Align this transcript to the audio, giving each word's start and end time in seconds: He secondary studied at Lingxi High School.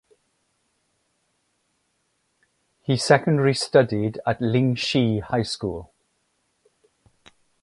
He 2.81 2.97
secondary 2.97 3.53
studied 3.53 4.19
at 4.25 4.39
Lingxi 4.39 5.21
High 5.21 5.43
School. 5.43 5.93